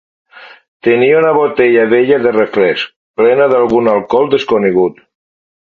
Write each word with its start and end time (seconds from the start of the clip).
Tenia 0.87 1.19
una 1.19 1.33
botella 1.39 1.83
vella 1.91 2.19
de 2.25 2.33
refresc 2.39 2.91
plena 3.23 3.49
d'algun 3.53 3.93
alcohol 3.95 4.37
desconegut. 4.37 5.03